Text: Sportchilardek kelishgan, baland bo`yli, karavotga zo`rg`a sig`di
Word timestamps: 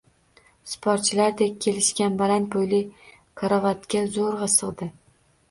Sportchilardek 0.69 1.53
kelishgan, 1.65 2.15
baland 2.23 2.49
bo`yli, 2.57 2.81
karavotga 3.43 4.03
zo`rg`a 4.19 4.51
sig`di 4.57 4.91